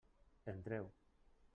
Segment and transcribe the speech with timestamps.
[0.53, 0.85] Entreu.